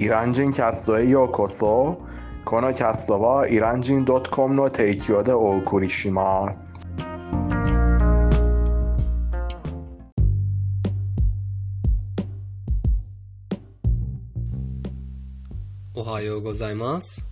[0.00, 2.00] イラン人キャストへようこそ
[2.44, 6.86] このキャストはイラン人 .com の提供でお送りします
[15.94, 17.28] おはようございます。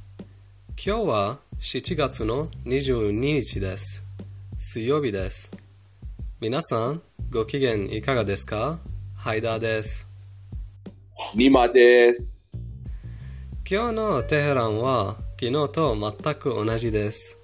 [0.85, 4.05] 今日は7月の22日です。
[4.57, 5.53] 水曜日です。
[6.41, 8.81] 皆さん、ご機嫌いかがですか
[9.15, 10.11] ハイダーです。
[11.37, 12.36] ニマです。
[13.69, 17.37] 今日のテヘランは昨日と全く同じです。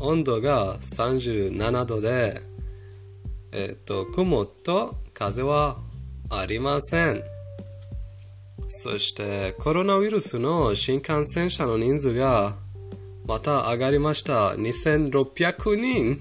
[0.00, 2.42] 温度が37度で、
[3.52, 5.78] えっと、雲と風は
[6.28, 7.22] ありません。
[8.68, 12.54] そしてコロナウイルスの新感染者の人数が
[13.26, 14.50] また上がりました。
[14.50, 16.20] 2600人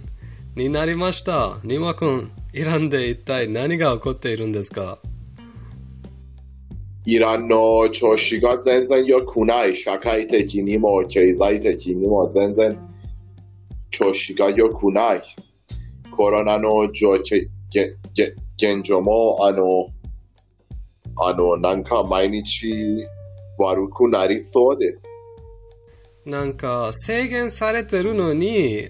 [0.55, 1.57] になりました。
[1.65, 4.97] ニマ君、イランで一体何が起こっているんですか？
[7.05, 9.75] イランの調子が全然良くない。
[9.75, 12.77] 社会的にも経済的にも全然
[13.89, 15.23] 調子が良くない。
[16.11, 17.49] コロナの現
[18.83, 19.87] 状もあの、
[21.17, 23.07] あの、なんか毎日
[23.57, 25.03] 悪くなりそうです。
[26.25, 28.89] なんか制限されてるのに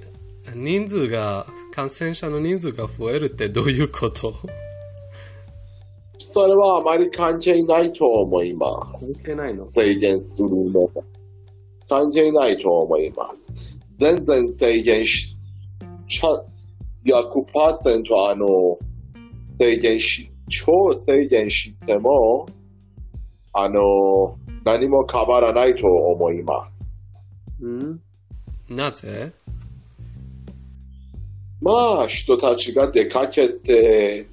[0.53, 4.34] 人数が感染者の人数が増えるってどういうこと
[6.23, 9.25] それはあまり関係ないと思います。
[9.25, 9.66] 関係ないの？
[9.66, 11.02] 制限するのが
[11.89, 13.78] 関係ないと思います。
[13.97, 15.38] 全然制限し、
[16.08, 16.30] ちゃ
[17.05, 18.78] 100%あの、
[19.59, 22.47] 制限し、超制限しても、
[23.53, 26.85] あの、何も変わらないと思います。
[27.61, 28.02] うん？
[28.69, 29.33] なぜ？
[31.61, 34.28] まあ、人たちが出かけて、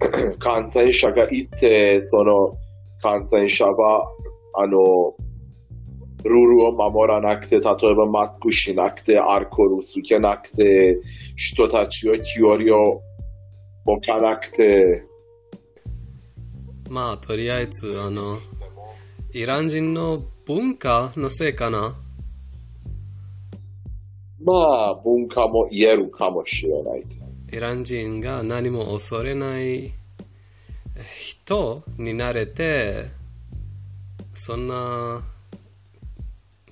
[0.38, 2.56] 感染者がいて、その
[3.02, 4.08] 感染者は、
[4.58, 5.14] あの、
[6.24, 11.00] ルールを守らなくて、例えばマスクしなくて、アルコールをつけなくて、
[11.36, 13.02] 人たちを距離を
[13.84, 15.04] 置かなくて、
[16.90, 18.36] まあとりあえずあの
[19.32, 21.94] イラン人の文化のせいかな？
[24.42, 27.02] まあ、文化も言えるかもしれない。
[27.52, 29.92] イラン人が何も恐れない
[31.18, 33.06] 人になれて
[34.34, 35.22] そんな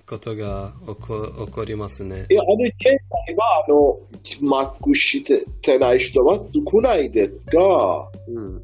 [0.06, 3.98] ことが起こ起こりますねいや、あの、現在は、あの、
[4.42, 8.62] マスクしててない人は少ないですが、うん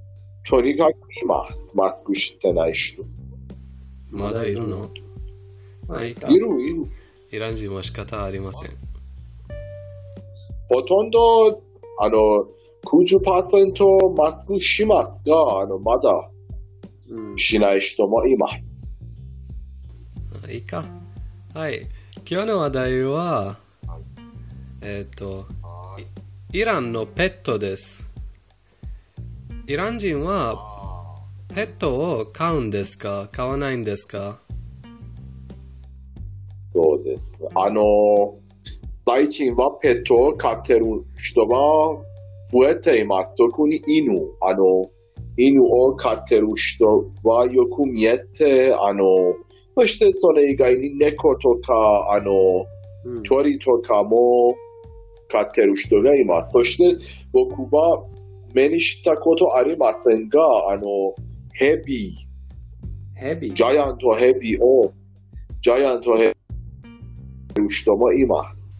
[0.49, 0.91] とにかく
[1.23, 1.77] います。
[1.77, 3.05] マスクしてない人。
[4.11, 4.91] まだいるの？
[5.87, 6.87] まあいいかいるいる。
[7.31, 8.71] イラン人は仕方ありません
[10.69, 11.63] ほとんど、
[12.03, 12.47] あの、
[12.87, 16.31] 90%マスクしますが、あの、まだ
[17.11, 18.49] うんしない人もいま
[20.47, 20.51] す。
[20.51, 20.83] いいか。
[21.53, 21.81] はい。
[22.29, 23.59] 今日の話題は、
[24.81, 25.45] えっ、と、
[26.53, 28.09] イイランのペットです。
[29.67, 30.57] イラン人は
[31.55, 33.29] ペットを飼うんですか？
[33.31, 34.39] 飼わないんですか？
[36.73, 37.39] そうです。
[37.55, 37.83] あの、
[39.13, 40.87] 最近はペットを飼ってる
[41.19, 42.01] 人は
[42.53, 43.35] 増えています。
[43.37, 44.13] 特に犬。
[44.41, 44.89] あの、
[45.37, 49.05] 犬を飼ってる人はよく見えて、あの、
[49.77, 50.49] そしてそれ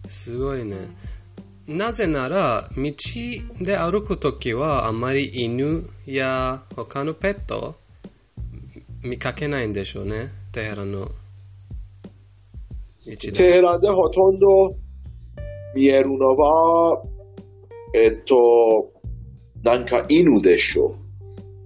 [0.05, 0.75] すごいね。
[1.67, 2.93] なぜなら、道
[3.63, 7.75] で歩くときはあまり犬や他のペット
[9.03, 10.29] 見かけないんでしょうね。
[10.51, 11.11] テヘランの道
[13.05, 13.15] で。
[13.31, 14.75] テヘランでほとんど
[15.75, 17.01] 見えるのは、
[17.93, 18.91] えっと、
[19.63, 20.95] なんか犬でしょう。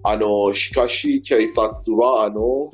[0.04, 2.70] あの、しかし警察は、あの、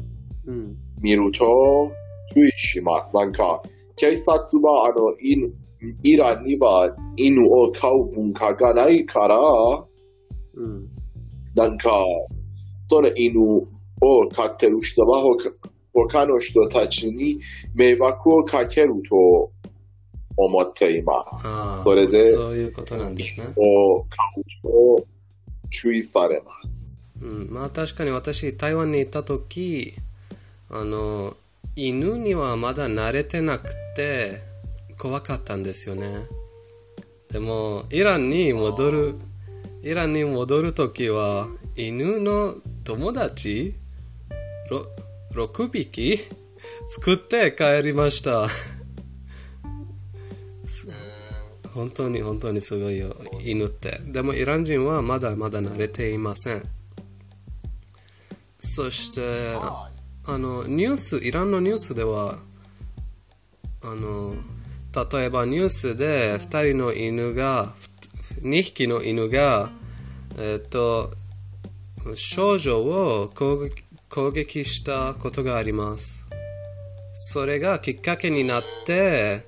[0.47, 0.75] うん。
[0.99, 1.91] 見ると
[2.33, 3.15] 注意します。
[3.15, 3.61] なんか、
[4.01, 5.53] 警察は、あの、犬
[6.01, 9.37] イランには犬を飼う文化がないから、
[10.55, 10.87] うん。
[11.53, 11.91] なんか、
[12.89, 13.39] それ犬
[14.01, 15.51] を飼ってる人は他
[15.93, 17.39] 他の人たちに
[17.75, 19.51] 迷惑をかけると
[20.35, 21.83] 思っています。
[21.83, 23.53] それでそういうことなんですね。
[23.55, 25.05] を飼うと
[25.69, 26.89] 注意されます。
[27.21, 29.93] うん、まあ確かに私台湾に行った時
[30.71, 31.35] あの
[31.75, 34.41] 犬にはまだ慣れてなくて
[34.97, 36.27] 怖かったんですよね
[37.29, 39.15] でもイランに戻る
[39.83, 42.53] イランに戻る時は犬の
[42.83, 43.75] 友達
[45.33, 46.19] 6匹
[46.89, 48.47] 作って帰りました。
[51.73, 53.15] 本当に本当にすごいよ、
[53.45, 54.01] 犬って。
[54.05, 56.61] でもイラン人はまだまだ慣れていません。
[58.59, 59.21] そして、
[60.25, 62.37] あの、ニュース、イランのニュースでは、
[63.83, 64.35] あの、
[65.11, 67.73] 例えばニュースで2人の犬が、
[68.41, 69.71] 2匹の犬が、
[70.37, 71.11] えっと、
[72.15, 76.25] 少女を攻撃攻撃したことがあります。
[77.13, 79.45] それがきっかけになって、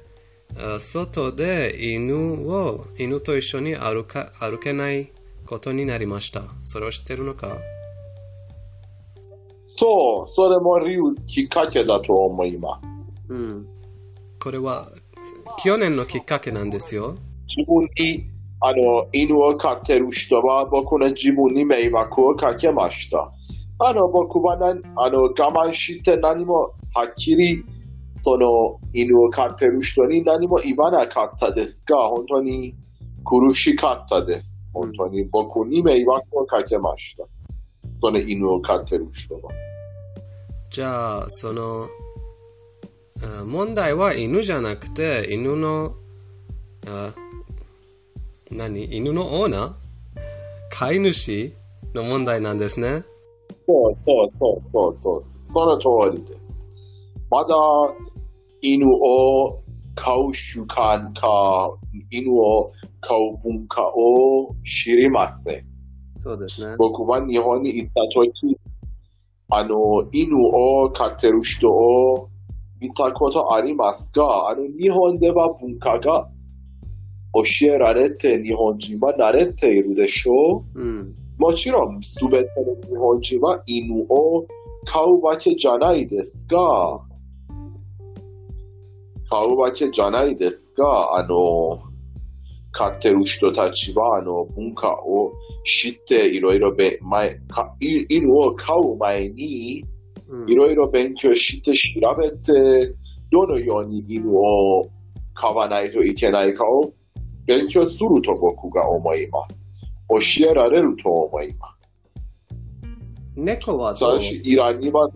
[0.79, 5.11] 外で犬を、犬と一緒に歩か歩けない
[5.45, 6.43] ことになりました。
[6.63, 7.57] それを知ってるのか？
[9.75, 12.87] そう、それも理由、きっかけだと思います。
[13.29, 13.67] うん。
[14.41, 14.87] これは、
[15.63, 17.15] 去年のきっかけなんですよ。
[17.47, 18.29] 自分に、
[18.61, 23.31] あの、犬を飼ってる人は僕の自分に迷惑をかけました。
[23.79, 27.63] あの、僕はなあの我慢して何もはっきり
[28.23, 32.75] その犬を飼ってる人に何も言わなかったですが、本当に
[33.25, 34.71] 苦しかったです。
[34.73, 37.25] 本当に僕に迷惑をかけました。
[38.03, 39.53] その犬を飼ってる人は。
[40.69, 41.87] じゃあ、その、
[43.23, 45.95] あ問題は犬じゃなくて、犬の、
[46.85, 47.13] あ
[48.51, 48.93] 何？
[48.93, 49.73] 犬のオーナー
[50.69, 51.53] 飼い主
[51.93, 53.05] の問題なんですね。
[53.65, 55.21] そうそうそうそうそう。
[55.21, 55.77] その
[56.11, 56.67] 通りです。
[57.29, 57.55] まだ
[58.61, 59.63] 犬を
[59.95, 61.73] 飼う習慣か、
[62.11, 65.72] 犬を飼う文化を知りません。
[66.15, 66.75] そうですね。
[66.77, 68.57] 僕は日本に行った時、
[69.49, 72.29] あの、犬を飼ってる人を
[72.79, 76.29] 見たことありますが、あの、日本では文化が
[77.33, 81.15] 教えられて日本人は慣れているでしょううん。
[81.37, 84.45] もちろん、すべての日本人は犬を
[84.85, 86.57] 飼うわけじゃないですが、
[89.29, 91.92] 飼うわけじゃないですが、あの、
[92.73, 95.31] 飼ってる人たちは、あの、文化を
[95.63, 99.85] 知って、いろいろべ、前、かい犬を飼う前に、
[100.27, 102.95] うんいろいろ勉強して調べて、
[103.31, 104.89] どのように犬を
[105.35, 106.91] 飼わないといけないかを
[107.45, 110.41] 勉強すると僕が思います。
[110.41, 111.89] 教えられると思います。
[113.35, 114.19] 猫はどう？
[114.21, 115.07] イランには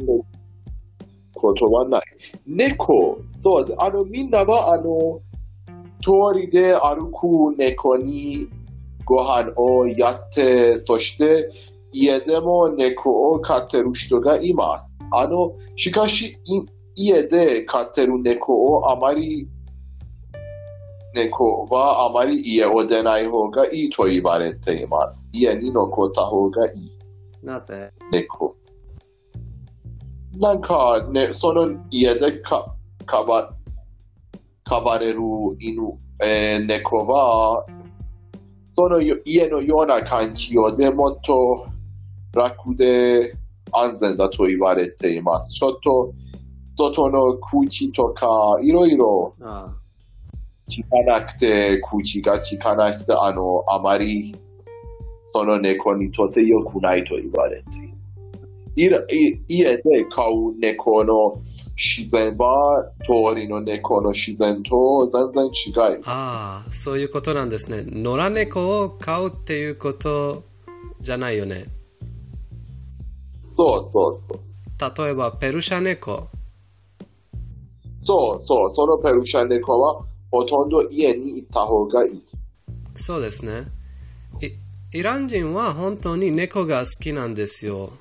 [1.34, 2.02] ことはない。
[2.46, 3.76] 猫、そうです。
[3.80, 5.22] あの、みんなは、あの、
[6.02, 8.48] 通りで歩く猫に
[9.06, 11.50] ご飯をやって、そして
[11.92, 14.94] 家でも猫を飼ってる人がいます。
[15.12, 16.66] あの、しかし、い
[16.96, 19.48] 家で飼ってる猫をあまり、
[21.14, 25.24] 猫はあまり家を出ない方がいいと言われています。
[25.32, 26.92] 家に残った方がいい。
[27.44, 28.56] なぜ猫。
[30.40, 33.56] なんかね、その家でか、かば、
[34.68, 35.20] 飼われる
[35.60, 35.82] 犬、
[36.22, 37.66] えー猫は、
[38.76, 41.68] そのよ家のような環境でもっと
[42.36, 43.34] 楽で
[43.72, 45.54] 安全だと言われています。
[45.54, 46.14] ちょっと、
[46.78, 48.28] 外の空気とか、
[48.62, 49.74] いろいろあ
[50.70, 54.36] 聞かなくて、口が聞かなくて、あの、あまり、
[55.34, 57.70] その猫にとって良くないと言われて
[58.76, 59.08] いる。
[59.12, 61.42] いい家で飼う猫の
[61.78, 66.02] 自然は、通りの猫の自然と全然違い。
[66.06, 67.84] ああ、そういうことなんですね。
[67.88, 70.44] 野良猫を飼うっていうこと
[71.00, 71.66] じゃないよね。
[73.40, 75.04] そうそうそう。
[75.06, 76.28] 例えば、ペルシャ猫。
[78.04, 78.76] そうそう。
[78.76, 82.24] そのペルシャ猫は、ほとんど家に行った方がいい。
[82.96, 83.68] そうですね。
[84.42, 87.92] イイラン人は本当に猫が好きなんですよ。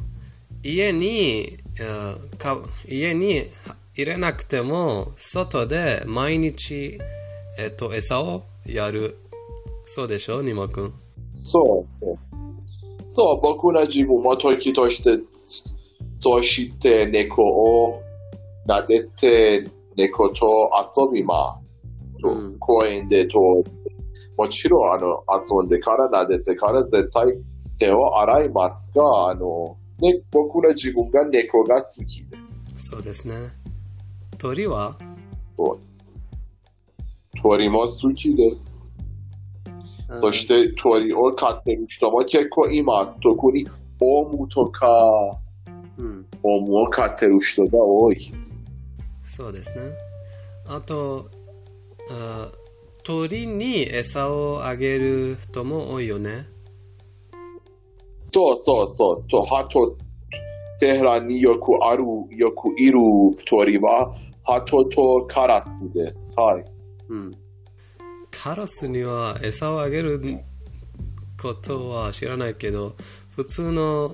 [0.62, 1.58] 家に、
[2.88, 3.42] 家に
[3.94, 6.98] 入れなくても、外で毎日、
[7.58, 9.18] えっと、餌をやる。
[9.84, 10.92] そうでしょ、ニモ君。
[11.42, 12.18] そうそう。
[13.08, 15.22] そう、僕の自分も時として、
[16.16, 18.02] そうして猫を
[18.66, 21.66] 撫でて猫と遊びます。
[22.20, 23.38] とうん公園でと、
[24.36, 27.26] もちろんあの遊んでから撫でてから絶対
[27.78, 32.36] 手を洗いますが、あの、ね、僕の自分が猫が好きで
[32.78, 32.90] す。
[32.90, 33.34] そうですね。
[34.38, 34.96] 鳥は？
[35.56, 36.20] そうです
[37.42, 38.92] 鳥も好きです。
[40.20, 43.14] そして鳥を飼ってる人も結構います。
[43.22, 43.66] 特に
[44.00, 44.86] オウムとか、
[45.96, 48.32] うん、オウムを飼ってる人が多い。
[49.22, 49.94] そうですね。
[50.68, 51.28] あと、
[52.10, 52.48] あ
[53.02, 56.46] 鳥に餌をあげる人も多いよね。
[58.32, 59.26] そうそうそう。
[59.28, 59.96] と、鳩、
[60.78, 62.98] テヘラによくある、よくいる
[63.46, 64.14] 鳥は、
[64.44, 66.32] 鳩とカラスです。
[66.36, 66.64] はい。
[67.08, 67.34] うん。
[68.30, 70.20] カラスには餌をあげる
[71.40, 72.94] ことは知らないけど、
[73.34, 74.12] 普通の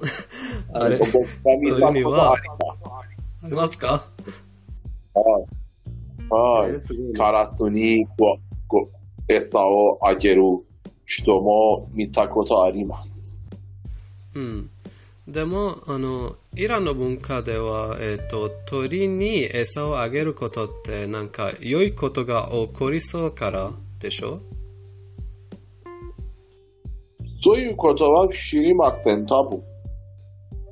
[0.73, 1.11] あれ、鳥
[1.93, 2.85] にはあります。
[3.45, 4.11] ありますか？
[5.15, 5.47] はい。
[6.31, 7.17] はい。
[7.17, 8.39] カラスにご
[8.69, 8.89] ご
[9.29, 10.43] 餌をあげる
[11.05, 13.22] 人も見たことあります。
[14.35, 14.71] うん。
[15.29, 23.71] でも、あの、イランの文化では、えっ、と、鳥に餌をあげることって、なんか、良いことが起こりそうから
[24.01, 24.41] でしょ？
[27.45, 29.63] そういうことは知りません、多分。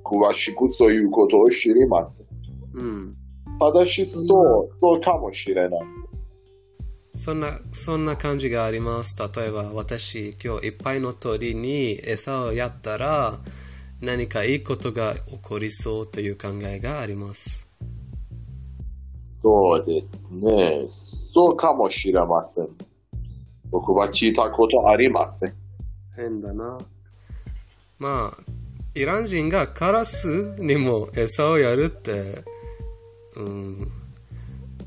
[0.04, 2.80] 詳しくそういうことを知りません。
[2.80, 3.16] うん。
[3.60, 4.24] ただし、そう、
[4.80, 5.80] そうかもしれない。
[7.20, 9.14] そんな、そんな感じがあります。
[9.18, 13.38] 例えば、私、今日いっぱいの鳥に餌をやったら、
[14.00, 17.68] 何かいいことが起こりそうという考えがあります。
[19.42, 20.86] そうですね。
[21.34, 22.68] そうかもしれません。
[23.70, 25.54] 僕は聞いたことありません。
[26.16, 26.78] 変だな。
[27.98, 28.42] まあ、
[28.94, 32.42] イラン人がカラスにも餌をやるって、
[33.36, 33.92] うん、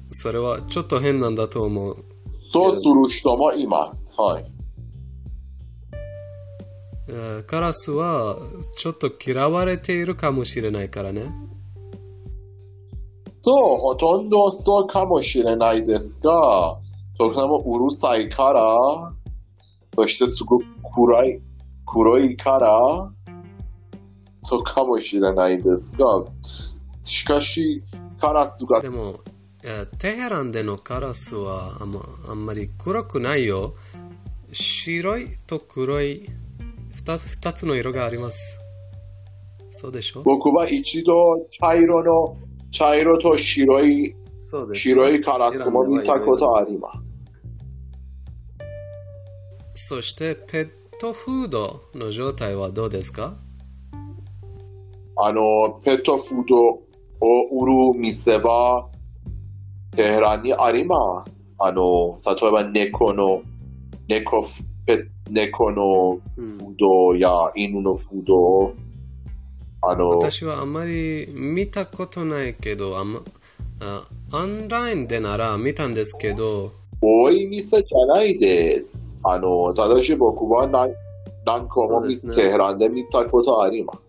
[0.09, 2.12] それはちょっと変なんだと思う。
[2.53, 4.13] そうする人もいます。
[4.21, 4.45] はい。
[7.09, 8.37] えーカラスは
[8.77, 11.33] ちょっと嫌われているかもしれないからね。
[13.41, 16.79] そう、ほとんどそうかもしれないですが、
[17.17, 18.61] とてもうるさいから、
[19.95, 21.41] そしてすごく暗い、
[21.87, 23.11] 黒いから、
[24.43, 25.67] そうかもしれないです
[25.97, 26.23] が、
[27.01, 27.83] しかし、
[28.19, 29.32] カラスがでも、えー
[29.97, 33.75] テヘランでのカラスはあん,、まあんまり黒くないよ。
[34.51, 36.27] 白いと黒い
[36.93, 38.59] 二つ二つの色があります。
[39.71, 40.23] そうでしょ？
[40.23, 41.13] 僕は一度
[41.49, 42.35] 茶色の、
[42.71, 47.35] 茶色と白い、そうで白いカラスも見たことあります。
[49.75, 53.35] そしてペットフードの状態はどうですか？
[55.15, 56.79] あの、ペットフードを
[57.61, 58.89] 売る店は、
[59.95, 61.55] テヘランにあります。
[61.59, 63.41] あの、例えば猫の、
[64.07, 68.75] 猫フ、ペ猫のフードや犬のフードを、
[69.81, 73.19] あの、私はあんまり見たことないけど、あんま
[73.81, 76.71] あオンラインでなら見たんですけど、
[77.01, 79.17] 多い店じゃないです。
[79.25, 80.93] あの、ただし僕は何
[81.45, 84.02] 何個もねテヘランで見たことあります。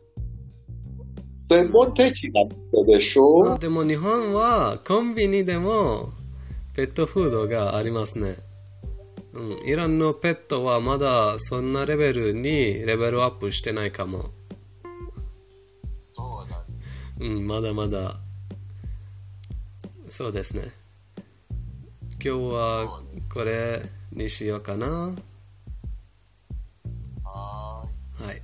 [1.54, 2.42] 専門的な
[2.72, 3.54] 店でしょ？
[3.54, 6.12] あでも日本はコンビニでも
[6.74, 8.34] ペットフードがありますね。
[9.34, 14.24] うん、イランのペットはまだそんなレベルにレベルアップしてないかも。
[16.12, 16.64] そうだ
[17.20, 18.16] うん、まだまだ。
[20.08, 20.62] そうですね。
[22.24, 23.00] 今日は
[23.32, 23.80] これ
[24.12, 25.14] にしようかな。
[27.24, 27.86] は
[28.32, 28.42] い。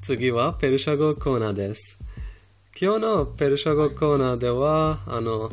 [0.00, 2.03] 次はペルシャ語コーナーです。
[2.76, 5.52] 今日のペルシャ語コーナーでは、あの、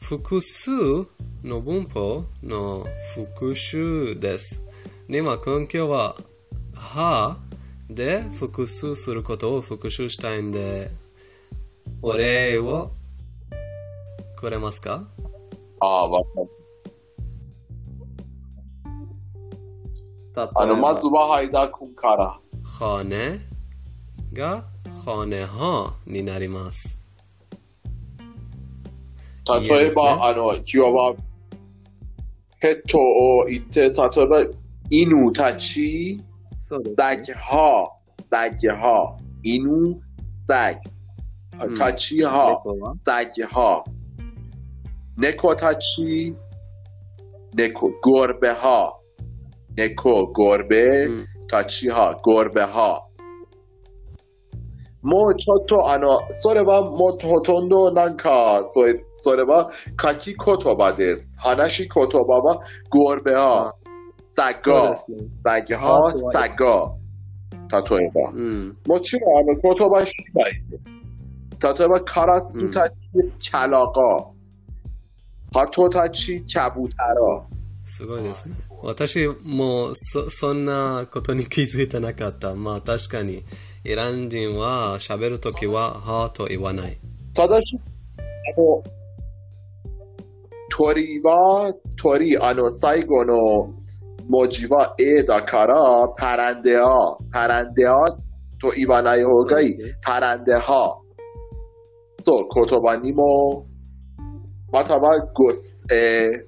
[0.00, 0.70] 複数
[1.42, 4.64] の文法の復習です。
[5.08, 6.14] 今、今日は、
[6.76, 7.38] は
[7.90, 10.92] で複数することを復習したいんで、
[12.02, 12.92] お礼を
[14.36, 15.02] くれますか
[15.80, 16.46] ああ、わかっ
[20.34, 20.50] た。
[20.54, 22.38] あの、まずは、はいだくんから。
[22.86, 23.40] はね
[24.32, 24.70] が、
[25.05, 26.99] خانه ها になります。
[29.49, 31.15] 例えいいですねば、あの、今日は、
[32.59, 33.91] ペットを言って、例え
[34.27, 34.53] ば、
[34.89, 36.21] 犬たち、
[36.57, 37.91] そうですサギは、
[38.29, 40.01] サギは、犬、
[40.47, 40.79] サギ
[41.69, 41.73] ん。
[41.75, 43.83] たちは、はサギは。
[45.17, 46.35] 猫たち、
[47.53, 48.93] 猫、ゴルベは。
[49.75, 53.05] 猫、ゴルベうんたちは、ゴルベは。
[55.02, 61.28] もうちょっと、あの、それはもうほとんどなんか、それそれは書き言葉です。
[61.36, 63.74] 話し言葉は、ゴルベは、
[64.36, 64.94] サゴ、ね。
[65.44, 66.98] サギは、サゴ。
[67.70, 68.30] 例えば。
[68.32, 68.76] うん。
[68.86, 71.78] もちろん、あの、言葉次第です。
[71.78, 72.94] 例えば、カラスたち、
[73.38, 73.92] キャラが、
[75.54, 77.14] ハトたち、キャブタラ。
[77.84, 78.54] すごいですね。
[78.82, 82.54] 私もそそんなことに気づいてなかった。
[82.54, 83.44] まあ確かに、
[83.84, 86.98] イラン人は喋るときは、はと言わない。
[87.34, 87.80] ただし、
[88.16, 88.82] あの、
[90.70, 93.74] 鳥は、鳥、あの、最後の
[94.28, 95.74] 文字は A だから、
[96.16, 96.82] パランデア、
[97.32, 97.92] パランデア、
[98.60, 99.98] と言わない方がいいそうですね。
[100.00, 100.98] タは、
[102.24, 103.66] そう、言葉にも、
[104.70, 106.38] またはごす、えー、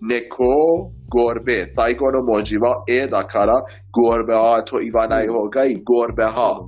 [0.00, 1.71] 猫、ゴルベ。
[1.73, 5.83] 最後の文字はえだから、ゴルベはと言わない方がいい。
[5.83, 6.67] ゴルベは。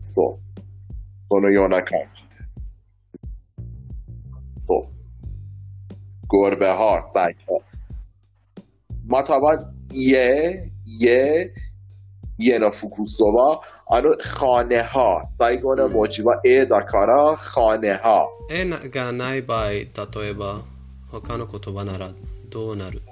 [0.00, 0.60] そう。
[1.28, 2.80] そのような感じです。
[4.58, 4.92] そう。
[6.26, 7.62] ゴルベは最後。
[9.06, 9.58] または、
[9.90, 11.50] 家、家、
[12.38, 15.26] 家の複数は、あの、خانه ها。
[15.38, 18.26] 最後の文字はえだから、خانه ها。
[18.50, 19.86] えながない場合、例
[20.30, 20.60] えば、
[21.10, 22.08] 他の言葉なら
[22.48, 23.02] どうなる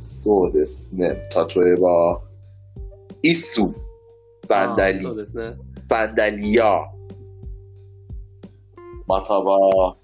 [0.00, 1.08] そうですね。
[1.08, 2.22] 例えば、
[3.22, 3.74] 椅子、
[4.48, 5.56] サンダリそう、ですね。
[5.88, 6.80] サンダリア。
[9.06, 9.96] または、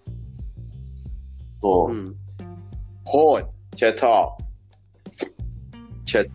[1.62, 2.14] そうう、ん。
[3.04, 3.42] 本、
[3.74, 4.36] チェタ
[6.04, 6.30] チェタ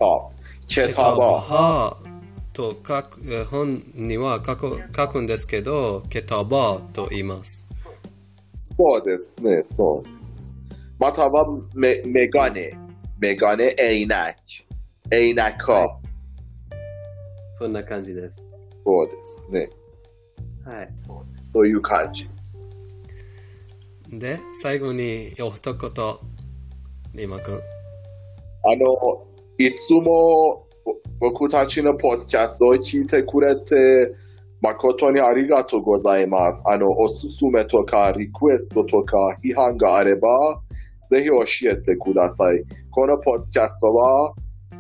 [0.66, 1.42] チェタケタババ。
[1.42, 1.98] ハ
[2.54, 7.68] と書くえ本には書く書くんですけど、ケタバと言います。
[8.64, 10.48] そうですね、そうです。
[10.98, 12.74] または、メメガネ、
[13.22, 14.66] メガネ、エイナキ。
[15.12, 15.74] エイナカ。
[15.74, 16.00] は
[17.52, 18.50] そんな感じです。
[18.84, 19.70] そうですね。
[20.66, 20.90] はい。
[21.54, 22.28] そういう感じ。
[24.10, 25.92] で、最後にお一言、
[27.14, 27.54] リマ君。
[28.64, 29.28] あの、
[29.60, 34.16] いつもぼ僕たちのポッドキャストを聞いてくれて、
[34.62, 36.64] 誠にありがとうございます。
[36.66, 40.60] あの、おすすめとか、リクエストとか、批判があれば、
[41.12, 42.64] ぜひ教えてください。
[42.90, 44.34] このポッドキャストは、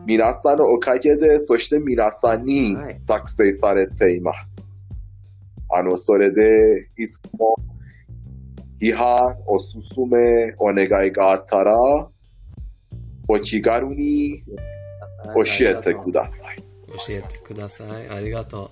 [0.06, 4.80] 皆さんのおかげで、そして皆さんにはい作成されています。
[5.70, 7.58] あの、それで、いつも、
[8.80, 11.74] 批判、おすすめ、お願いがあったら、
[13.28, 14.42] お気軽に
[15.36, 16.64] 教えてください。
[16.88, 18.10] 教えてください。
[18.10, 18.72] ありがと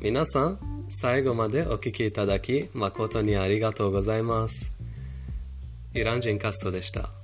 [0.00, 0.04] う。
[0.04, 4.72] 皆さん、最後までお聞きいただき、誠にありがとうございます。
[5.94, 7.21] イラン人カストでした。